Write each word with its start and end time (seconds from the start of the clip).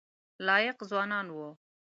لایق 0.47 0.77
ځوانان 0.89 1.27
وو. 1.31 1.47